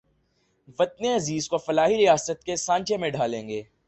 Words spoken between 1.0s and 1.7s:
عزیز کو